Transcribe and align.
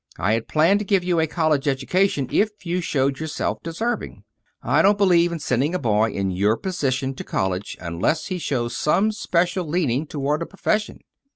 I 0.17 0.33
had 0.33 0.47
planned 0.47 0.79
to 0.79 0.83
give 0.85 1.03
you 1.03 1.19
a 1.19 1.27
college 1.27 1.67
education, 1.67 2.27
if 2.31 2.65
you 2.65 2.81
showed 2.81 3.19
yourself 3.19 3.59
deserving. 3.61 4.23
I 4.63 4.81
don't 4.81 4.97
believe 4.97 5.31
in 5.31 5.37
sending 5.37 5.75
a 5.75 5.77
boy 5.79 6.09
in 6.09 6.31
your 6.31 6.57
position 6.57 7.13
to 7.13 7.23
college 7.23 7.77
unless 7.79 8.25
he 8.25 8.39
shows 8.39 8.75
some 8.75 9.11
special 9.11 9.63
leaning 9.67 10.07
toward 10.07 10.41
a 10.41 10.47
profession." 10.47 11.01